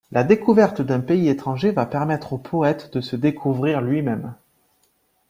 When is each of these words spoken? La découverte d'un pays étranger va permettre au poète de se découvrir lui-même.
La 0.11 0.23
découverte 0.23 0.81
d'un 0.81 0.99
pays 0.99 1.29
étranger 1.29 1.69
va 1.69 1.85
permettre 1.85 2.33
au 2.33 2.39
poète 2.39 2.91
de 2.91 3.01
se 3.01 3.15
découvrir 3.15 3.81
lui-même. 3.81 4.33